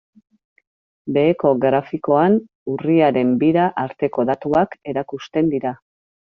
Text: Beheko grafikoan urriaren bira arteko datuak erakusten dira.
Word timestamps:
Beheko 1.17 1.51
grafikoan 1.65 2.39
urriaren 2.73 3.37
bira 3.45 3.69
arteko 3.85 4.29
datuak 4.33 4.77
erakusten 4.95 5.57
dira. 5.57 5.79